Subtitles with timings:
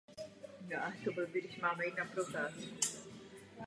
[0.05, 1.61] Potřetí to bylo těžší.